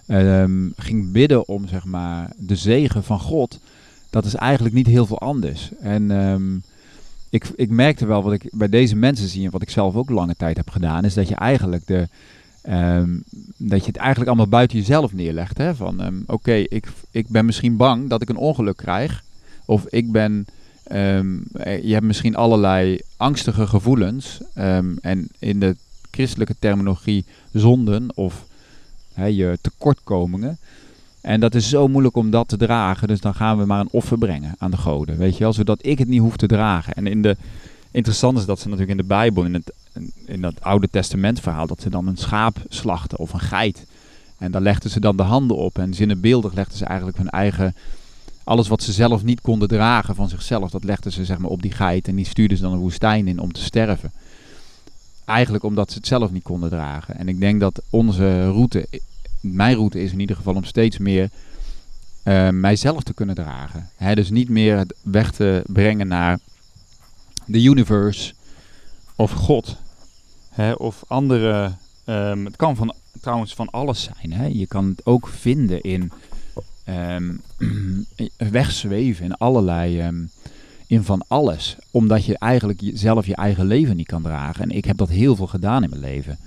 [0.08, 3.60] um, ging bidden om zeg maar de zegen van God,
[4.10, 5.70] dat is eigenlijk niet heel veel anders.
[5.80, 6.62] En um,
[7.30, 10.10] ik, ik merkte wel wat ik bij deze mensen zie en wat ik zelf ook
[10.10, 12.08] lange tijd heb gedaan, is dat je eigenlijk de,
[12.68, 13.22] um,
[13.56, 15.58] dat je het eigenlijk allemaal buiten jezelf neerlegt.
[15.58, 15.74] Hè?
[15.74, 19.24] Van oké, ik, ik ben misschien bang dat ik een ongeluk krijg.
[19.64, 20.46] Of ik ben
[20.92, 21.44] Um,
[21.82, 24.40] je hebt misschien allerlei angstige gevoelens.
[24.58, 25.76] Um, en in de
[26.10, 28.44] christelijke terminologie zonden of
[29.14, 30.58] je tekortkomingen.
[31.20, 33.08] En dat is zo moeilijk om dat te dragen.
[33.08, 35.16] Dus dan gaan we maar een offer brengen aan de goden.
[35.16, 36.94] Weet je wel, zodat ik het niet hoef te dragen.
[36.94, 37.36] En in de,
[37.90, 39.72] interessant is dat ze natuurlijk in de Bijbel, in het
[40.24, 43.86] in dat Oude Testament verhaal, dat ze dan een schaap slachten of een geit.
[44.38, 45.78] En daar legden ze dan de handen op.
[45.78, 47.74] En zinnenbeeldig legden ze eigenlijk hun eigen
[48.46, 51.62] alles wat ze zelf niet konden dragen van zichzelf, dat legden ze zeg maar op
[51.62, 54.12] die geit en die stuurden ze dan een woestijn in om te sterven.
[55.24, 57.18] Eigenlijk omdat ze het zelf niet konden dragen.
[57.18, 58.88] En ik denk dat onze route,
[59.40, 61.30] mijn route is in ieder geval om steeds meer
[62.24, 63.90] uh, mijzelf te kunnen dragen.
[64.14, 66.38] Dus niet meer het weg te brengen naar
[67.44, 68.34] de universe
[69.16, 69.76] of God.
[70.76, 71.72] Of andere.
[72.04, 74.58] Um, het kan van, trouwens van alles zijn.
[74.58, 76.12] Je kan het ook vinden in
[76.88, 77.40] um,
[78.36, 80.06] wegzweven in allerlei.
[80.06, 80.30] Um,
[80.86, 81.76] in van alles.
[81.90, 84.62] Omdat je eigenlijk zelf je eigen leven niet kan dragen.
[84.62, 86.38] En ik heb dat heel veel gedaan in mijn leven.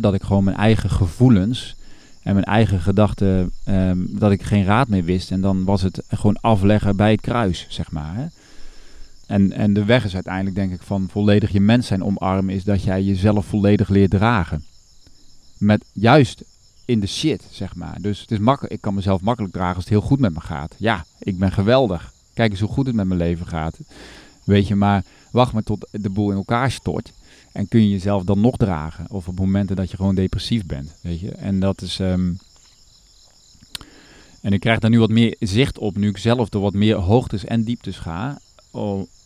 [0.00, 1.76] Dat ik gewoon mijn eigen gevoelens
[2.22, 5.30] en mijn eigen gedachten, um, dat ik geen raad meer wist.
[5.30, 8.30] En dan was het gewoon afleggen bij het kruis, zeg maar.
[9.26, 12.64] En, en de weg is uiteindelijk, denk ik, van volledig je mens zijn omarmen, is
[12.64, 14.64] dat jij jezelf volledig leert dragen.
[15.58, 16.44] Met juist
[16.84, 17.96] in de shit, zeg maar.
[18.00, 20.40] Dus het is makkelijk, ik kan mezelf makkelijk dragen als het heel goed met me
[20.40, 20.74] gaat.
[20.78, 22.12] Ja, ik ben geweldig.
[22.34, 23.78] Kijk eens hoe goed het met mijn leven gaat.
[24.44, 27.12] Weet je, maar wacht maar tot de boel in elkaar stort.
[27.52, 29.10] En kun je jezelf dan nog dragen?
[29.10, 31.30] Of op momenten dat je gewoon depressief bent, weet je?
[31.30, 32.00] En dat is...
[32.00, 32.32] Ehm,
[34.40, 36.96] en ik krijg daar nu wat meer zicht op, nu ik zelf door wat meer
[36.96, 38.38] hoogtes en dieptes ga.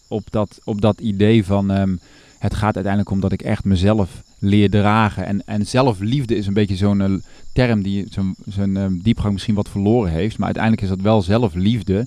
[0.08, 1.70] Op dat, op dat idee van...
[1.70, 1.96] Ehm,
[2.38, 5.26] het gaat uiteindelijk om dat ik echt mezelf leer dragen.
[5.26, 7.18] En, en zelfliefde is een beetje zo'n uh,
[7.66, 8.08] term die
[8.48, 10.36] zijn um, diepgang misschien wat verloren heeft.
[10.36, 12.06] Maar uiteindelijk is dat wel zelfliefde.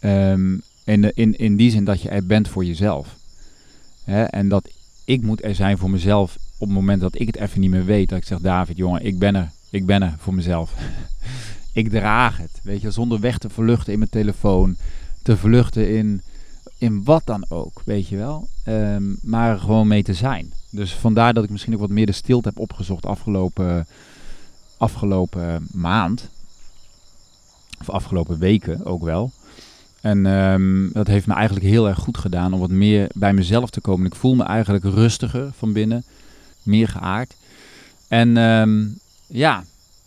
[0.00, 3.16] Um, in, in, in die zin dat je er bent voor jezelf.
[4.04, 4.22] Hè?
[4.22, 4.70] En dat
[5.04, 7.84] ik moet er zijn voor mezelf op het moment dat ik het even niet meer
[7.84, 8.08] weet.
[8.08, 9.50] Dat ik zeg, David, jongen, ik ben er.
[9.70, 10.74] Ik ben er voor mezelf.
[11.72, 12.60] ik draag het.
[12.62, 14.76] Weet je, zonder weg te vluchten in mijn telefoon.
[15.22, 16.22] Te vluchten in,
[16.78, 18.48] in wat dan ook, weet je wel.
[18.68, 20.52] Um, maar gewoon mee te zijn.
[20.70, 23.86] Dus vandaar dat ik misschien ook wat meer de stilte heb opgezocht afgelopen,
[24.76, 26.28] afgelopen maand.
[27.80, 29.32] Of afgelopen weken ook wel.
[30.00, 33.70] En um, dat heeft me eigenlijk heel erg goed gedaan om wat meer bij mezelf
[33.70, 34.06] te komen.
[34.06, 36.04] Ik voel me eigenlijk rustiger van binnen,
[36.62, 37.34] meer geaard.
[38.08, 39.64] En um, ja,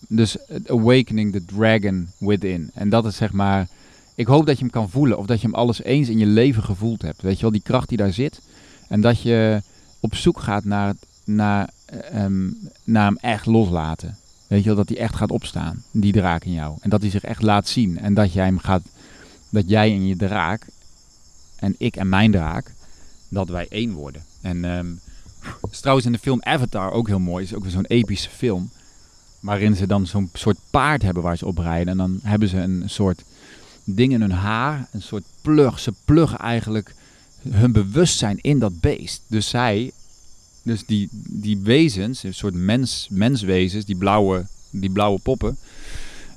[0.07, 2.71] dus awakening the dragon within.
[2.73, 3.67] En dat is zeg maar,
[4.15, 6.25] ik hoop dat je hem kan voelen of dat je hem alles eens in je
[6.25, 7.21] leven gevoeld hebt.
[7.21, 8.41] Weet je wel, die kracht die daar zit.
[8.87, 9.61] En dat je
[9.99, 11.69] op zoek gaat naar, naar,
[12.13, 14.17] um, naar hem echt loslaten.
[14.47, 16.77] Weet je wel, dat hij echt gaat opstaan, die draak in jou.
[16.79, 18.81] En dat hij zich echt laat zien en dat jij hem gaat
[19.49, 20.67] dat jij en je draak
[21.55, 22.73] en ik en mijn draak,
[23.29, 24.23] dat wij één worden.
[24.41, 24.65] En
[25.71, 27.43] is trouwens in de film Avatar ook heel mooi.
[27.43, 28.69] is ook weer zo'n epische film.
[29.39, 31.87] Waarin ze dan zo'n soort paard hebben waar ze op rijden.
[31.87, 33.23] En dan hebben ze een soort
[33.83, 34.87] ding in hun haar.
[34.91, 35.79] Een soort plug.
[35.79, 36.95] Ze pluggen eigenlijk
[37.49, 39.21] hun bewustzijn in dat beest.
[39.27, 39.91] Dus zij,
[40.67, 45.57] dus die, die wezens, een soort mens, menswezens, die blauwe, die blauwe poppen.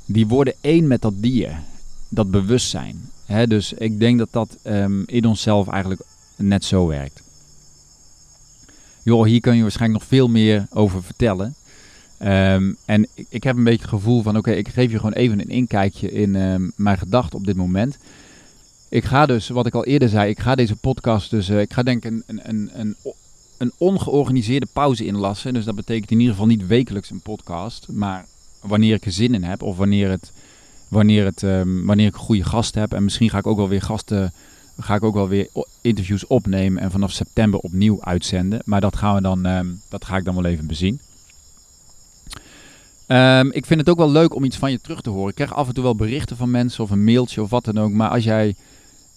[0.07, 1.63] Die worden één met dat dier
[2.09, 2.97] dat bewustzijn.
[3.47, 6.03] Dus ik denk dat dat um, in onszelf eigenlijk
[6.37, 7.23] net zo werkt.
[9.03, 11.55] Joh, hier kun je waarschijnlijk nog veel meer over vertellen.
[12.23, 15.13] Um, en ik, ik, heb een beetje het gevoel van, oké, ik geef je gewoon
[15.13, 17.99] even een inkijkje in um, mijn gedachten op dit moment.
[18.89, 21.73] Ik ga dus, wat ik al eerder zei, ik ga deze podcast dus, uh, ik
[21.73, 22.97] ga denk ik een, een, een,
[23.61, 25.55] een ongeorganiseerde pauze inlassen.
[25.55, 28.27] Dus dat betekent in ieder geval niet wekelijks een podcast, maar
[28.61, 30.33] wanneer ik er zin in heb of wanneer het
[30.89, 32.93] wanneer, het, um, wanneer ik een goede gast heb.
[32.93, 34.33] En misschien ga ik ook wel weer gasten,
[34.79, 35.49] ga ik ook wel weer
[35.81, 38.63] interviews opnemen en vanaf september opnieuw uitzenden.
[38.65, 41.01] Maar dat, gaan we dan, um, dat ga ik dan wel even bezien.
[43.07, 45.29] Um, ik vind het ook wel leuk om iets van je terug te horen.
[45.29, 47.79] Ik krijg af en toe wel berichten van mensen of een mailtje of wat dan
[47.79, 47.91] ook.
[47.91, 48.55] Maar als jij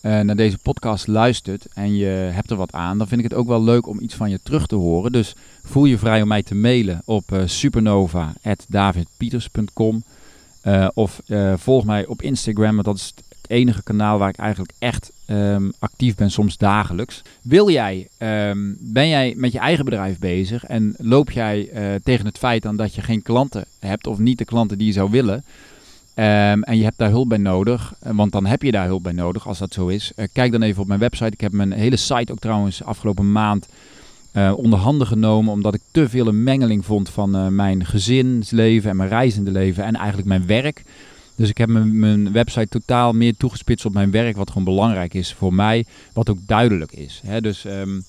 [0.04, 3.40] uh, naar deze podcast luistert en je hebt er wat aan, dan vind ik het
[3.40, 5.12] ook wel leuk om iets van je terug te horen.
[5.12, 10.04] Dus voel je vrij om mij te mailen op uh, supernova.davidpieters.com.
[10.64, 14.38] Uh, of uh, volg mij op Instagram, want dat is het enige kanaal waar ik
[14.38, 17.22] eigenlijk echt um, actief ben, soms dagelijks.
[17.42, 21.70] Wil jij, um, ben jij met je eigen bedrijf bezig en loop jij
[22.04, 24.94] tegen het feit aan dat je geen klanten hebt of niet de klanten die je
[24.94, 25.44] zou willen?
[26.16, 29.12] Um, en je hebt daar hulp bij nodig, want dan heb je daar hulp bij
[29.12, 30.12] nodig als dat zo is.
[30.32, 31.32] kijk dan even op mijn website.
[31.32, 33.68] Ik heb mijn hele site ook trouwens afgelopen maand
[34.34, 38.90] uh, onder handen genomen omdat ik te veel een mengeling vond van uh, mijn gezinsleven
[38.90, 40.84] en mijn reizende leven en eigenlijk mijn werk.
[41.36, 45.34] Dus ik heb mijn website totaal meer toegespitst op mijn werk, wat gewoon belangrijk is
[45.34, 47.22] voor mij, wat ook duidelijk is.
[47.26, 47.42] Hè?
[47.42, 48.04] Dus um,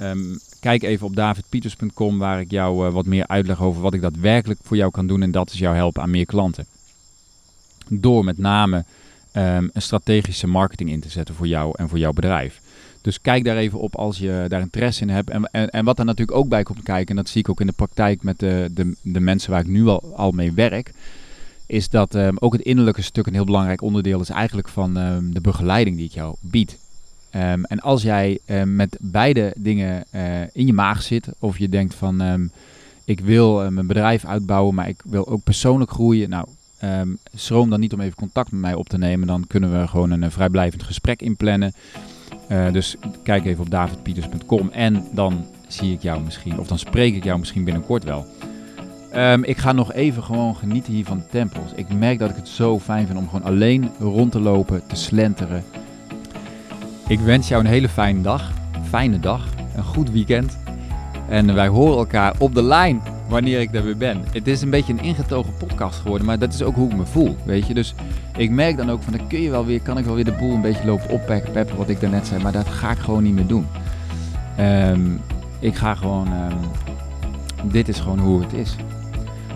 [0.00, 4.60] um, kijk even op davidpieters.com waar ik jou wat meer uitleg over wat ik daadwerkelijk
[4.62, 6.66] voor jou kan doen en dat is jou helpen aan meer klanten.
[7.88, 12.12] Door met name um, een strategische marketing in te zetten voor jou en voor jouw
[12.12, 12.60] bedrijf.
[13.00, 15.30] Dus kijk daar even op als je daar interesse in hebt.
[15.30, 17.60] En, en, en wat er natuurlijk ook bij komt kijken, en dat zie ik ook
[17.60, 20.92] in de praktijk met de, de, de mensen waar ik nu al, al mee werk,
[21.66, 25.30] is dat ehm, ook het innerlijke stuk een heel belangrijk onderdeel is eigenlijk van ehm,
[25.30, 26.78] de begeleiding die ik jou bied.
[27.30, 31.68] Ehm, en als jij ehm, met beide dingen eh, in je maag zit, of je
[31.68, 32.46] denkt van ehm,
[33.04, 36.28] ik wil eh, mijn bedrijf uitbouwen, maar ik wil ook persoonlijk groeien.
[36.28, 36.46] Nou,
[36.78, 39.26] ehm, schroom dan niet om even contact met mij op te nemen.
[39.26, 41.72] Dan kunnen we gewoon een, eh, vrijblijvend gesprek inplannen.
[42.48, 47.14] Eh, dus kijk even op davidpieters.com en dan zie ik jou misschien, of dan spreek
[47.14, 48.26] ik jou misschien binnenkort wel.
[49.10, 51.72] Ehm, ik ga nog even gewoon genieten hier van de tempels.
[51.74, 54.96] Ik merk dat ik het zo fijn vind om gewoon alleen rond te lopen, te
[54.96, 55.64] slenteren.
[57.08, 58.52] Ik wens jou een hele fijne dag,
[58.88, 60.58] fijne dag, een goed weekend.
[61.28, 64.22] En wij horen elkaar op de lijn wanneer ik er weer ben.
[64.32, 67.06] Het is een beetje een ingetogen podcast geworden, maar dat is ook hoe ik me
[67.06, 67.74] voel, weet je.
[67.74, 67.94] Dus
[68.36, 70.32] ik merk dan ook van, dan kun je wel weer, kan ik wel weer de
[70.32, 72.42] boel een beetje lopen oppeppen, peppen, wat ik daarnet zei.
[72.42, 73.66] Maar dat ga ik gewoon niet meer doen.
[74.56, 75.10] Ehm,
[75.58, 76.56] ik ga gewoon, ehm,
[77.72, 78.76] dit is gewoon hoe het is.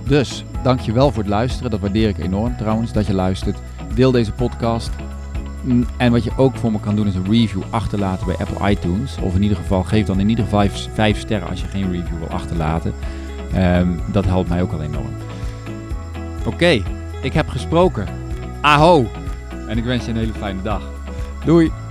[0.06, 1.70] Dus, dankjewel voor het luisteren.
[1.70, 3.58] Dat waardeer ik enorm trouwens, dat je luistert.
[3.94, 4.90] Deel deze podcast.
[5.62, 8.70] Mm, En wat je ook voor me kan doen is een review achterlaten bij Apple
[8.70, 9.16] iTunes.
[9.20, 11.90] Of in ieder geval, geef dan in ieder geval vijf, vijf sterren als je geen
[11.90, 12.92] review wil achterlaten.
[13.54, 15.14] Ehm, dat helpt mij ook al enorm.
[16.46, 16.82] Oké,
[17.22, 18.06] ik heb gesproken.
[18.60, 19.06] Aho!
[19.68, 20.82] En ik wens je een hele fijne dag.
[21.44, 21.81] Doei!